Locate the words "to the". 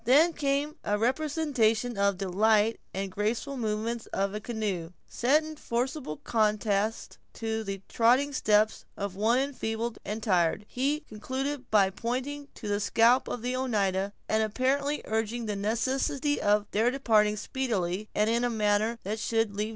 7.33-7.83, 12.55-12.79